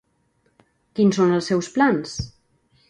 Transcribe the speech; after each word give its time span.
Quins 1.01 1.21
són 1.21 1.37
els 1.41 1.53
seus 1.53 1.71
plans? 1.77 2.19